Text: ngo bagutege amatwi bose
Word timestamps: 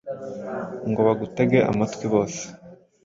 ngo 0.89 0.99
bagutege 1.07 1.57
amatwi 1.71 2.05
bose 2.13 2.41